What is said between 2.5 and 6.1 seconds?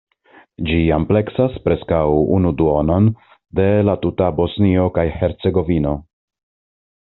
duonon de la tuta Bosnio kaj Hercegovino.